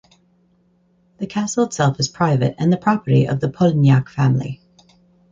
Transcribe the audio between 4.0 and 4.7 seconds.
family.